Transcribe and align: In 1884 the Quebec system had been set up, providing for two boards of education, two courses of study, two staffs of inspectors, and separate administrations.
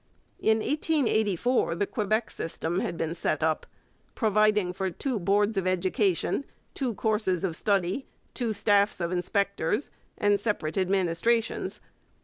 In 0.39 0.61
1884 0.61 1.75
the 1.75 1.85
Quebec 1.85 2.31
system 2.31 2.79
had 2.79 2.97
been 2.97 3.13
set 3.13 3.43
up, 3.43 3.67
providing 4.15 4.73
for 4.73 4.89
two 4.89 5.19
boards 5.19 5.57
of 5.57 5.67
education, 5.67 6.43
two 6.73 6.95
courses 6.95 7.43
of 7.43 7.55
study, 7.55 8.07
two 8.33 8.51
staffs 8.51 8.99
of 8.99 9.11
inspectors, 9.11 9.91
and 10.17 10.39
separate 10.39 10.75
administrations. 10.75 11.81